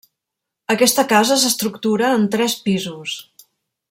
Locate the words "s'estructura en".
1.43-2.27